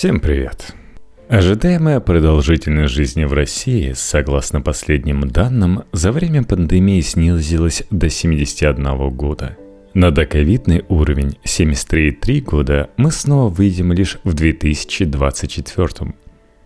[0.00, 0.74] Всем привет!
[1.28, 9.58] Ожидаемая продолжительность жизни в России, согласно последним данным, за время пандемии снизилась до 71 года.
[9.92, 16.14] На доковидный уровень 73,3 года мы снова выйдем лишь в 2024.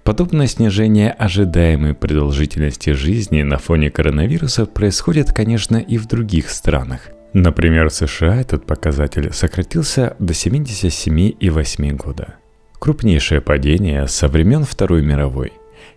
[0.05, 7.09] Подобное снижение ожидаемой продолжительности жизни на фоне коронавируса происходит, конечно, и в других странах.
[7.33, 12.37] Например, в США этот показатель сократился до 77,8 года–
[12.79, 15.53] крупнейшее падение со времен Второй мировой.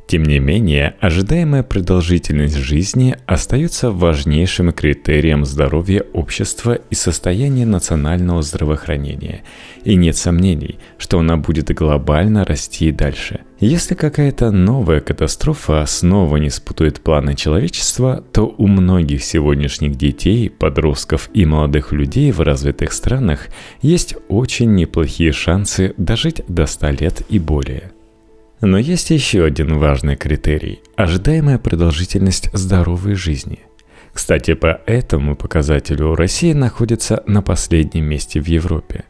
[0.07, 9.43] Тем не менее, ожидаемая продолжительность жизни остается важнейшим критерием здоровья общества и состояния национального здравоохранения.
[9.83, 13.41] И нет сомнений, что она будет глобально расти и дальше.
[13.59, 21.29] Если какая-то новая катастрофа снова не спутает планы человечества, то у многих сегодняшних детей, подростков
[21.33, 23.47] и молодых людей в развитых странах
[23.81, 27.91] есть очень неплохие шансы дожить до 100 лет и более–
[28.61, 33.59] но есть еще один важный критерий– ожидаемая продолжительность здоровой жизни.
[34.13, 39.03] Кстати, по этому показателю Россия находится на последнем месте в Европе.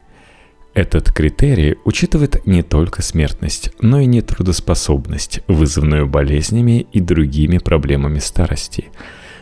[0.74, 8.86] Этот критерий учитывает не только смертность, но и нетрудоспособность, вызванную болезнями и другими проблемами старости–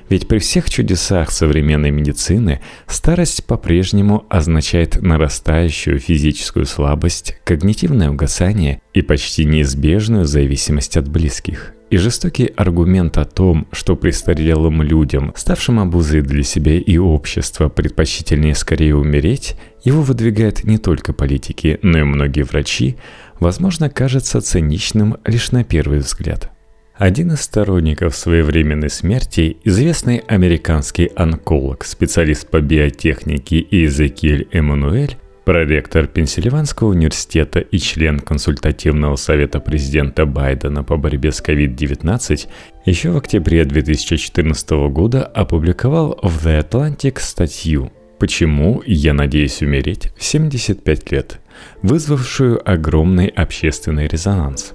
[0.10, 9.02] ведь при всех чудесах современной медицины старость по-прежнему означает нарастающую физическую слабость, когнитивное угасание и
[9.02, 11.74] почти неизбежную зависимость от близких.
[11.90, 18.56] И жестокий аргумент о том, что престарелым людям, ставшим обузой для себя и общества, предпочтительнее
[18.56, 22.98] скорее умереть, его выдвигают не только политики, но и многие врачи,
[23.40, 26.52] возможно, кажется циничным лишь на первый взгляд–
[26.98, 36.90] один из сторонников своевременной смерти, известный американский онколог, специалист по биотехнике Иезекиэль Эммануэль, проректор Пенсильванского
[36.90, 42.48] университета и член консультативного совета президента Байдена по борьбе с COVID-19,
[42.86, 50.24] еще в октябре 2014 года опубликовал в The Atlantic статью «Почему я надеюсь умереть в
[50.24, 51.42] 75 лет»,
[51.82, 54.74] вызвавшую огромный общественный резонанс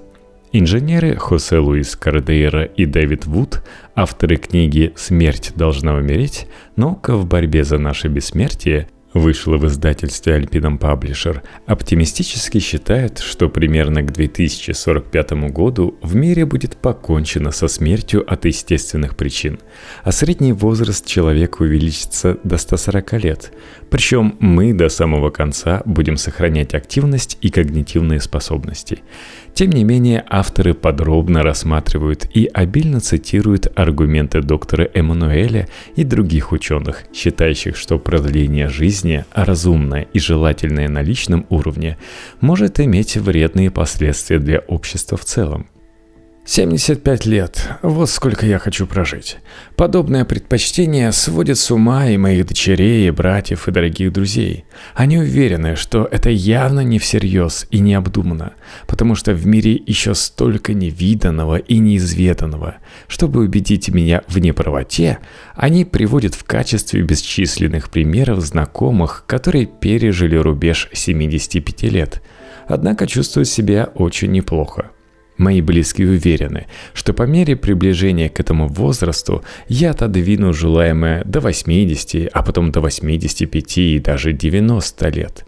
[0.53, 3.63] Инженеры Хосе Луис Кардейра и Дэвид Вуд,
[3.95, 6.45] авторы книги «Смерть должна умереть.
[6.75, 14.01] Наука в борьбе за наше бессмертие», вышла в издательстве Alpinum Publisher, оптимистически считает, что примерно
[14.01, 19.59] к 2045 году в мире будет покончено со смертью от естественных причин,
[20.03, 23.51] а средний возраст человека увеличится до 140 лет.
[23.89, 28.99] Причем мы до самого конца будем сохранять активность и когнитивные способности.
[29.53, 37.03] Тем не менее, авторы подробно рассматривают и обильно цитируют аргументы доктора Эммануэля и других ученых,
[37.13, 39.00] считающих, что продление жизни,
[39.33, 41.97] разумное и желательное на личном уровне,
[42.39, 45.70] может иметь вредные последствия для общества в целом.
[46.43, 47.69] 75 лет.
[47.83, 49.37] Вот сколько я хочу прожить.
[49.75, 54.65] Подобное предпочтение сводит с ума и моих дочерей, и братьев, и дорогих друзей.
[54.95, 58.53] Они уверены, что это явно не всерьез и необдуманно,
[58.87, 62.77] потому что в мире еще столько невиданного и неизведанного.
[63.07, 65.19] Чтобы убедить меня в неправоте,
[65.55, 72.21] они приводят в качестве бесчисленных примеров знакомых, которые пережили рубеж 75 лет.
[72.67, 74.89] Однако чувствуют себя очень неплохо.
[75.41, 82.29] Мои близкие уверены, что по мере приближения к этому возрасту я отодвину желаемое до 80,
[82.31, 85.43] а потом до 85 и даже 90 лет.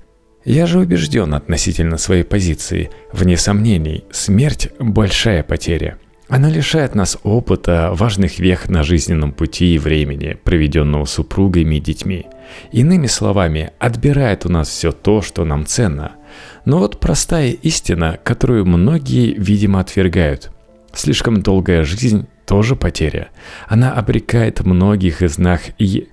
[0.46, 2.90] Я же убежден относительно своей позиции.
[3.12, 6.00] Вне сомнений, смерть– большая потеря.
[6.28, 12.26] Она лишает нас опыта, важных вех на жизненном пути и времени, проведенного супругами и детьми.
[12.72, 16.14] Иными словами, отбирает у нас все то, что нам ценно–
[16.66, 20.52] но вот простая истина, которую многие, видимо, отвергают.
[20.94, 23.30] Слишком долгая жизнь тоже потеря.
[23.68, 26.08] Она обрекает многих из нас и...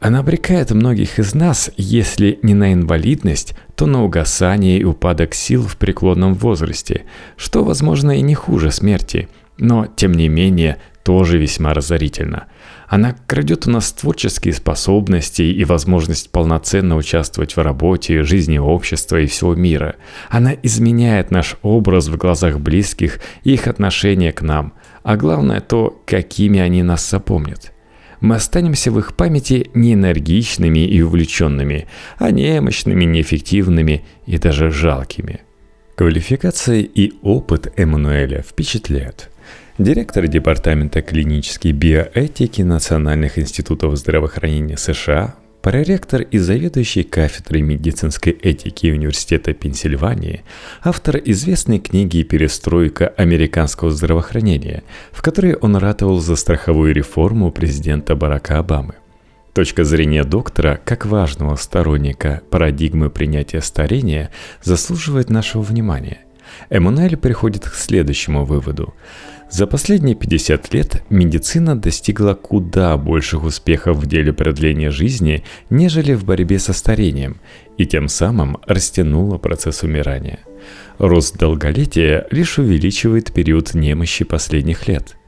[0.00, 5.62] Она обрекает многих из нас, если не на инвалидность, то на угасание и упадок сил
[5.62, 7.04] в преклонном возрасте,
[7.36, 12.44] что, возможно, и не хуже смерти, но, тем не менее, тоже весьма разорительно–
[12.88, 19.26] она крадет у нас творческие способности и возможность полноценно участвовать в работе, жизни общества и
[19.26, 19.96] всего мира.
[20.30, 26.02] Она изменяет наш образ в глазах близких и их отношение к нам, а главное то,
[26.06, 27.72] какими они нас запомнят.
[28.20, 31.88] Мы останемся в их памяти не энергичными и увлеченными,
[32.18, 35.40] а немощными, неэффективными и даже жалкими.
[35.96, 39.30] Квалификация и опыт Эммануэля впечатляют–
[39.78, 49.52] директор Департамента клинической биоэтики Национальных институтов здравоохранения США, проректор и заведующий кафедрой медицинской этики Университета
[49.52, 50.44] Пенсильвании,
[50.82, 58.58] автор известной книги «Перестройка американского здравоохранения», в которой он ратовал за страховую реформу президента Барака
[58.58, 58.94] Обамы.
[59.54, 64.30] Точка зрения доктора, как важного сторонника парадигмы принятия старения,
[64.62, 66.18] заслуживает нашего внимания.
[66.70, 68.94] Эммануэль приходит к следующему выводу.
[69.54, 76.24] За последние 50 лет медицина достигла куда больших успехов в деле продления жизни, нежели в
[76.24, 77.36] борьбе со старением,
[77.78, 80.40] и тем самым растянула процесс умирания.
[80.98, 85.16] Рост долголетия лишь увеличивает период немощи последних лет–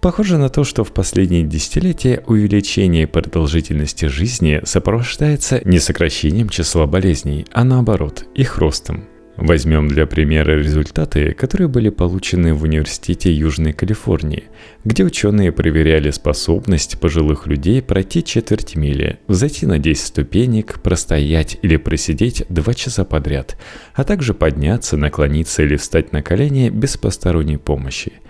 [0.00, 7.46] Похоже на то, что в последние десятилетия увеличение продолжительности жизни сопровождается не сокращением числа болезней,
[7.52, 9.04] а наоборот, их ростом.
[9.36, 14.44] Возьмем для примера результаты, которые были получены в Университете Южной Калифорнии,
[14.84, 21.76] где ученые проверяли способность пожилых людей пройти четверть мили, взойти на 10 ступенек, простоять или
[21.76, 23.56] просидеть 2 часа подряд,
[23.94, 28.12] а также подняться, наклониться или встать на колени без посторонней помощи–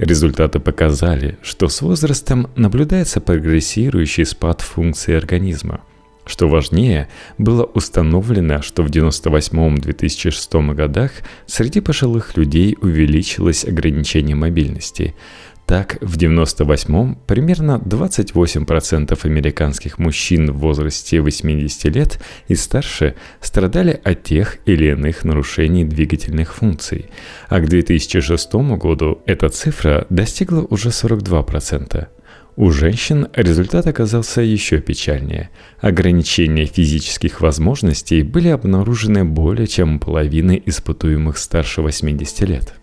[0.00, 5.82] Результаты показали, что с возрастом наблюдается прогрессирующий спад функций организма.
[6.26, 7.08] Что важнее,
[7.38, 11.10] было установлено, что в 1998-2006 годах
[11.46, 15.14] среди пожилых людей увеличилось ограничение мобильности–
[15.70, 24.24] так, в 98-м примерно 28% американских мужчин в возрасте 80 лет и старше страдали от
[24.24, 27.06] тех или иных нарушений двигательных функций,
[27.48, 32.08] а к 2006 году эта цифра достигла уже 42%.
[32.56, 35.50] У женщин результат оказался еще печальнее.
[35.80, 42.74] Ограничения физических возможностей были обнаружены более чем половины испытуемых старше 80 лет.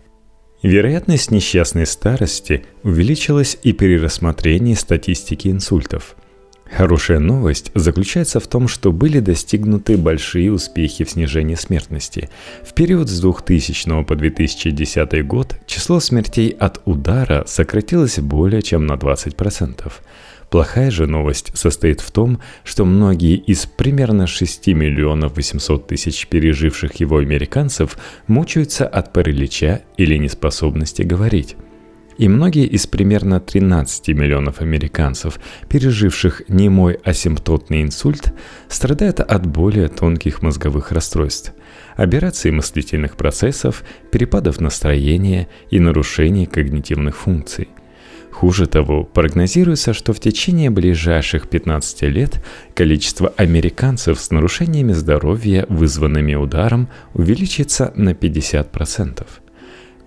[0.64, 6.16] Вероятность несчастной старости увеличилась и при рассмотрении статистики инсультов.
[6.72, 12.30] Хорошая новость заключается в том, что были достигнуты большие успехи в снижении смертности.
[12.64, 18.94] В период с 2000 по 2010 год число смертей от удара сократилось более чем на
[18.94, 19.92] 20%.
[20.50, 26.96] Плохая же новость состоит в том, что многие из примерно 6 миллионов 800 тысяч переживших
[26.96, 27.98] его американцев
[28.28, 31.58] мучаются от паралича или неспособности говорить.
[32.18, 38.34] И многие из примерно 13 миллионов американцев, переживших немой асимптотный инсульт,
[38.69, 41.54] страдают от более тонких мозговых расстройств,
[41.96, 47.68] операций мыслительных процессов, перепадов настроения и нарушений когнитивных функций.
[48.31, 52.44] Хуже того, прогнозируется, что в течение ближайших 15 лет
[52.75, 59.25] количество американцев с нарушениями здоровья, вызванными ударом, увеличится на 50%.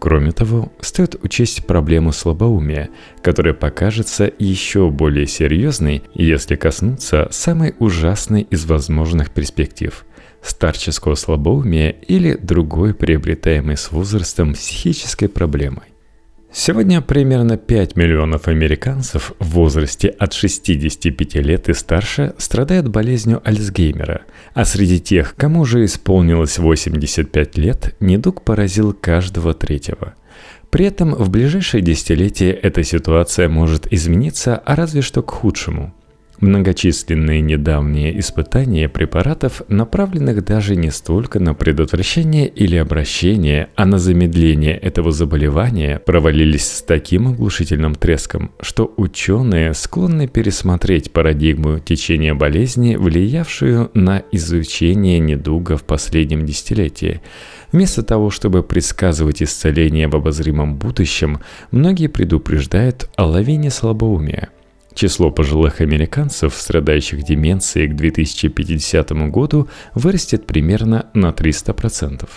[0.01, 2.89] Кроме того, стоит учесть проблему слабоумия,
[3.23, 10.07] которая покажется еще более серьезной, если коснуться самой ужасной из возможных перспектив–
[10.43, 15.90] старческого слабоумия или другой приобретаемой с возрастом психической проблемой.
[16.53, 24.23] Сегодня примерно 5 миллионов американцев в возрасте от 65 лет и старше страдают болезнью Альцгеймера,
[24.53, 30.15] а среди тех, кому уже исполнилось 85 лет, недуг поразил каждого третьего.
[30.71, 35.95] При этом в ближайшие десятилетия эта ситуация может измениться, а разве что к худшему–
[36.41, 44.75] Многочисленные недавние испытания препаратов, направленных даже не столько на предотвращение или обращение, а на замедление
[44.75, 53.91] этого заболевания, провалились с таким оглушительным треском, что ученые склонны пересмотреть парадигму течения болезни, влиявшую
[53.93, 57.21] на изучение недуга в последнем десятилетии.
[57.71, 64.49] Вместо того, чтобы предсказывать исцеление в обозримом будущем, многие предупреждают о лавине слабоумия–
[64.95, 72.29] Число пожилых американцев, страдающих деменцией к 2050 году, вырастет примерно на 300%.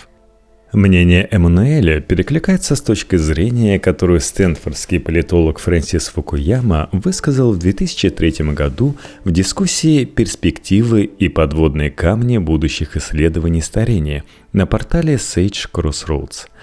[0.72, 8.96] Мнение Эммануэля перекликается с точки зрения, которую стэнфордский политолог Фрэнсис Фукуяма высказал в 2003 году
[9.22, 16.48] в дискуссии «Перспективы и подводные камни будущих исследований старения» на портале Sage Crossroads–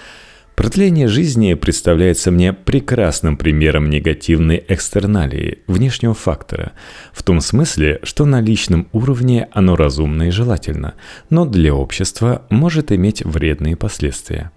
[0.61, 6.73] Продление жизни представляется мне прекрасным примером негативной экстерналии, внешнего фактора,
[7.13, 10.93] в том смысле, что на личном уровне оно разумно и желательно,
[11.31, 14.51] но для общества может иметь вредные последствия.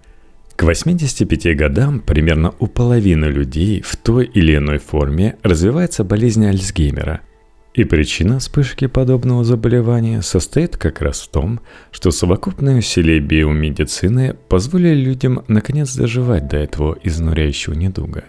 [0.55, 7.21] К 85 годам примерно у половины людей в той или иной форме развивается болезнь Альцгеймера–
[7.75, 11.59] и причина вспышки подобного заболевания состоит как раз в том,
[11.91, 18.23] что совокупные усилия биомедицины позволили людям наконец доживать до этого изнуряющего недуга.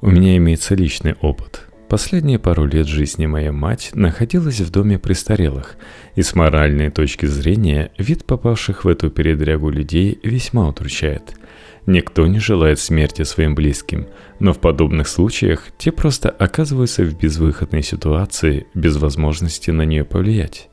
[0.00, 1.64] У меня имеется личный опыт.
[1.88, 5.76] последние пару лет жизни моя мать находилась в доме престарелых,
[6.16, 11.34] и с моральной точки зрения вид попавших в эту передрягу людей весьма удручает.
[11.88, 14.08] Никто не желает смерти своим близким,
[14.40, 20.68] но в подобных случаях те просто оказываются в безвыходной ситуации без возможности на нее повлиять.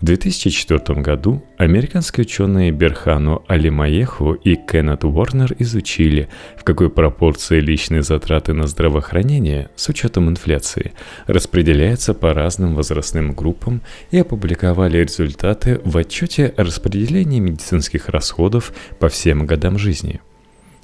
[0.00, 8.02] В 2004 году американские ученые Берхану Алимаеху и Кеннет Уорнер изучили, в какой пропорции личные
[8.02, 10.92] затраты на здравоохранение с учетом инфляции
[11.26, 19.08] распределяются по разным возрастным группам и опубликовали результаты в отчете о распределении медицинских расходов по
[19.08, 20.20] всем годам жизни–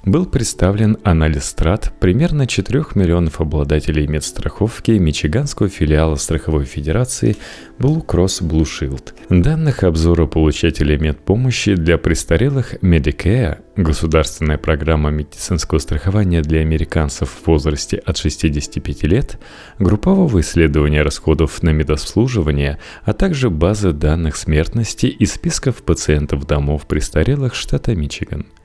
[0.05, 7.37] был представлен анализ трат примерно 4 миллионов обладателей медстраховки Мичиганского филиала страховой федерации
[7.79, 9.13] Blue Cross Blue Shield.
[9.29, 17.99] Данных обзора получателей медпомощи для престарелых Medicare, государственная программа медицинского страхования для американцев в возрасте
[17.99, 19.39] от 65 лет,
[19.79, 27.55] группового исследования расходов на медобслуживание, а также базы данных смертности и списков пациентов домов престарелых
[27.55, 28.47] штата Мичиган–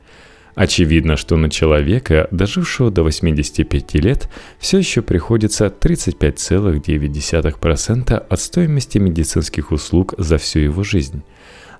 [0.55, 9.73] Очевидно, что на человека, дожившего до 85 лет, все еще приходится 35,9% от стоимости медицинских
[9.73, 11.23] услуг за всю его жизнь.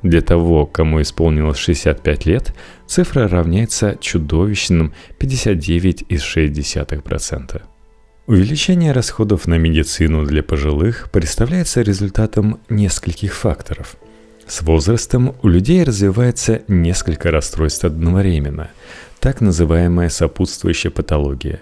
[0.04, 2.54] Для того, кому исполнилось 65 лет,
[2.86, 7.62] цифра равняется чудовищным 59,6%.
[8.28, 13.96] Увеличение расходов на медицину для пожилых представляется результатом нескольких факторов–
[14.48, 18.70] с возрастом у людей развивается несколько расстройств одновременно,
[19.20, 21.62] так называемая сопутствующая патология.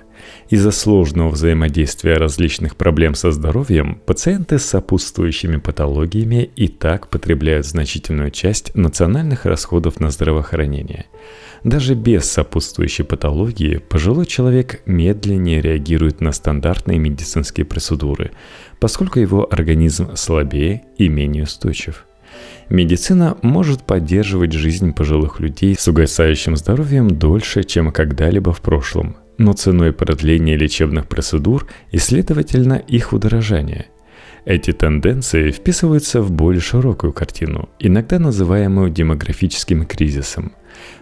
[0.49, 8.31] Из-за сложного взаимодействия различных проблем со здоровьем пациенты с сопутствующими патологиями и так потребляют значительную
[8.31, 11.05] часть национальных расходов на здравоохранение.
[11.63, 18.31] Даже без сопутствующей патологии пожилой человек медленнее реагирует на стандартные медицинские процедуры,
[18.81, 22.05] поскольку его организм слабее и менее устойчив–
[22.69, 29.53] Медицина может поддерживать жизнь пожилых людей с угасающим здоровьем дольше, чем когда-либо в прошлом, но
[29.53, 33.87] ценой продления лечебных процедур и, следовательно, их удорожания.
[34.45, 40.53] Эти тенденции вписываются в более широкую картину, иногда называемую демографическим кризисом.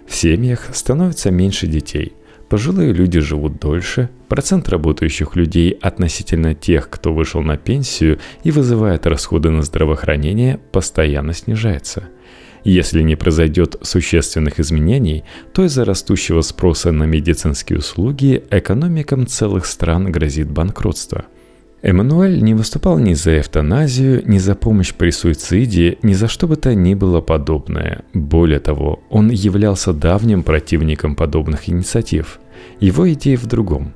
[0.08, 2.14] В семьях становится меньше детей–
[2.52, 9.08] Пожилые люди живут дольше, процент работающих людей относительно тех, кто вышел на пенсию и вызывает
[9.08, 12.10] расходы на здравоохранение, постоянно снижается.
[12.66, 20.12] Если не произойдет существенных изменений, то из-за растущего спроса на медицинские услуги экономикам целых стран
[20.12, 21.28] грозит банкротство–
[21.82, 26.56] Эммануэль не выступал ни за эвтаназию, ни за помощь при суициде, ни за что бы
[26.56, 28.04] то ни было подобное.
[28.14, 32.40] Более того, он являлся давним противником подобных инициатив.
[32.80, 33.94] Его идея в другом.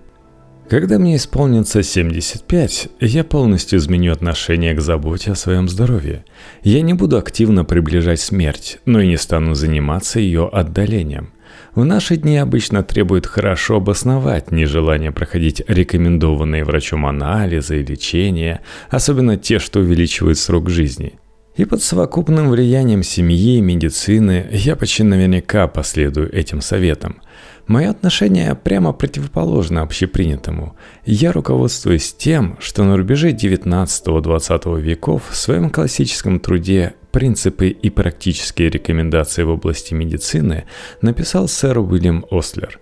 [0.67, 6.25] Когда мне исполнится 75, я полностью изменю отношение к заботе о своем здоровье.
[6.63, 11.34] Я не буду активно приближать смерть, но и не стану заниматься ее отдалением.
[11.75, 19.35] В наши дни обычно требует хорошо обосновать нежелание проходить рекомендованные врачом анализы и лечения, особенно
[19.35, 21.19] те, что увеличивают срок жизни.
[21.57, 27.21] И под совокупным влиянием семьи и медицины я почти наверняка последую этим советам.
[27.67, 30.77] Мое отношение прямо противоположно общепринятому.
[31.05, 38.69] Я руководствуюсь тем, что на рубеже 19-20 веков в своем классическом труде «Принципы и практические
[38.69, 40.65] рекомендации в области медицины»
[41.01, 42.81] написал сэр Уильям Ослер.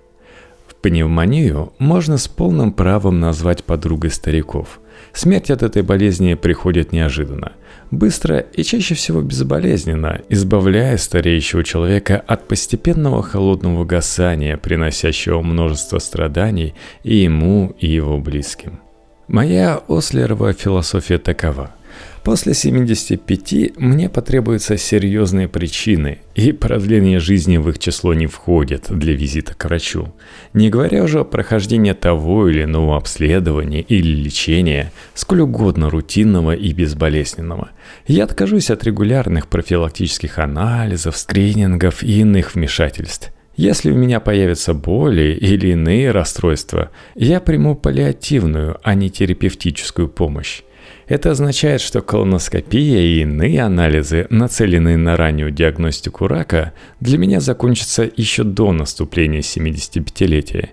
[0.81, 4.79] Пневмонию можно с полным правом назвать подругой стариков.
[5.13, 7.51] Смерть от этой болезни приходит неожиданно–
[7.91, 16.73] быстро и чаще всего безболезненно, избавляя стареющего человека от постепенного холодного гасания, приносящего множество страданий
[17.03, 18.79] и ему, и его близким.
[19.27, 21.75] Моя Ослерова философия такова–
[22.23, 29.13] После 75 мне потребуются серьезные причины, и продление жизни в их число не входит для
[29.13, 30.13] визита к врачу.
[30.53, 36.71] Не говоря уже о прохождении того или иного обследования или лечения, сколь угодно рутинного и
[36.71, 37.71] безболезненного.
[38.07, 43.31] Я откажусь от регулярных профилактических анализов, скринингов и иных вмешательств.
[43.55, 50.63] Если у меня появятся боли или иные расстройства, я приму паллиативную, а не терапевтическую помощь.
[51.07, 58.09] Это означает, что колоноскопия и иные анализы, нацеленные на раннюю диагностику рака, для меня закончатся
[58.15, 60.69] еще до наступления 75-летия.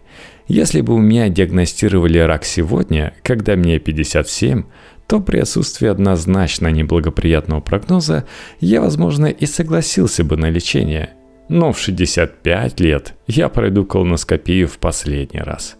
[0.47, 4.65] Если бы у меня диагностировали рак сегодня, когда мне 57,
[5.07, 8.27] то при отсутствии однозначно неблагоприятного прогноза
[8.61, 11.15] я, возможно, и согласился бы на лечение.
[11.49, 15.77] Но в 65 лет я пройду колоноскопию в последний раз.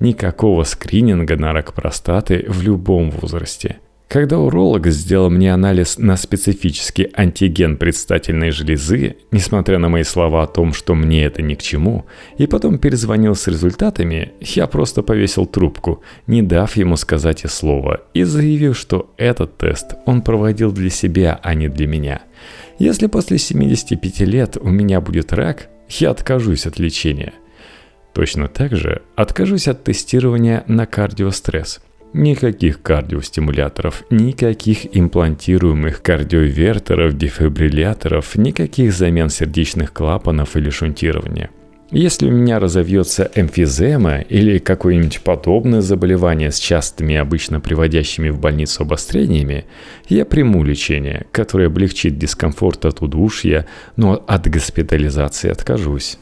[0.00, 3.78] Никакого скрининга на рак простаты в любом возрасте.
[4.12, 10.46] Когда уролог сделал мне анализ на специфический антиген предстательной железы, несмотря на мои слова о
[10.46, 12.04] том, что мне это ни к чему,
[12.36, 18.02] и потом перезвонил с результатами, я просто повесил трубку, не дав ему сказать и слова,
[18.12, 22.20] и заявил, что этот тест он проводил для себя, а не для меня.
[22.78, 27.32] Если после 75 лет у меня будет рак, я откажусь от лечения.
[28.12, 31.80] Точно так же откажусь от тестирования на кардиостресс–
[32.14, 41.48] Никаких кардиостимуляторов, никаких имплантируемых кардиовертеров, дефибрилляторов, никаких замен сердечных клапанов или шунтирования.
[41.90, 48.82] Если у меня разовьется эмфизема или какое-нибудь подобное заболевание с частыми, обычно приводящими в больницу
[48.82, 49.66] обострениями,
[50.08, 53.66] я приму лечение, которое облегчит дискомфорт от удушья,
[53.96, 56.18] но от госпитализации откажусь.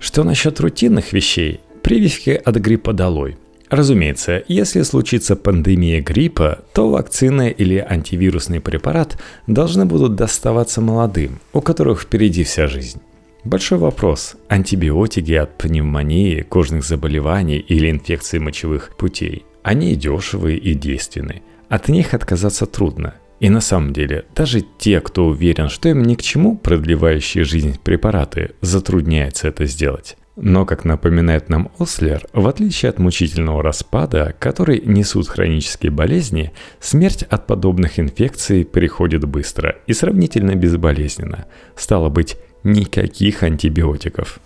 [0.00, 1.60] Что насчет рутинных вещей?
[1.82, 3.36] Прививки от гриппа долой–
[3.70, 11.60] Разумеется, если случится пандемия гриппа, то вакцина или антивирусный препарат должны будут доставаться молодым, у
[11.60, 13.00] которых впереди вся жизнь.
[13.44, 19.44] Большой вопрос– антибиотики от пневмонии, кожных заболеваний или инфекции мочевых путей.
[19.62, 21.42] Они дешевые и действенны.
[21.68, 23.14] От них отказаться трудно.
[23.38, 27.78] И на самом деле, даже те, кто уверен, что им ни к чему продлевающие жизнь
[27.82, 30.16] препараты, затрудняется это сделать.
[30.42, 37.24] Но, как напоминает нам Ослер, в отличие от мучительного распада, который несут хронические болезни, смерть
[37.24, 41.44] от подобных инфекций приходит быстро и сравнительно безболезненно.
[41.76, 44.40] Стало быть, никаких антибиотиков.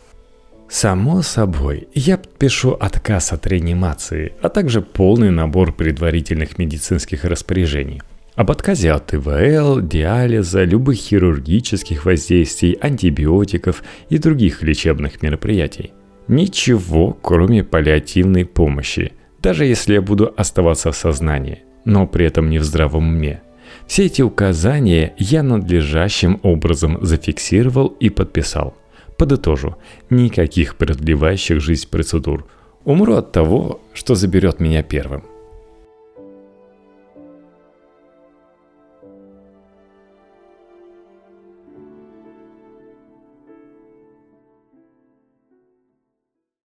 [0.68, 8.02] Само собой, я подпишу отказ от реанимации, а также полный набор предварительных медицинских распоряжений–
[8.34, 15.92] об отказе от ИВЛ, диализа, любых хирургических воздействий, антибиотиков и других лечебных мероприятий.
[16.26, 22.58] Ничего, кроме паллиативной помощи, даже если я буду оставаться в сознании, но при этом не
[22.58, 23.42] в здравом уме.
[23.86, 28.74] Все эти указания я надлежащим образом зафиксировал и подписал.
[29.18, 29.76] Подытожу,
[30.10, 32.46] никаких продлевающих жизнь процедур.
[32.84, 35.24] Умру от того, что заберет меня первым.